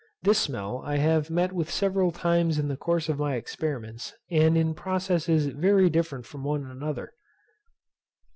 This 0.23 0.39
smell 0.39 0.81
I 0.83 0.97
have 0.97 1.29
met 1.29 1.51
with 1.51 1.69
several 1.69 2.09
times 2.11 2.57
in 2.57 2.69
the 2.69 2.75
course 2.75 3.07
of 3.07 3.19
my 3.19 3.35
experiments, 3.35 4.15
and 4.31 4.57
in 4.57 4.73
processes 4.73 5.45
very 5.45 5.91
different 5.91 6.25
from 6.25 6.43
one 6.43 6.65
another. 6.65 7.13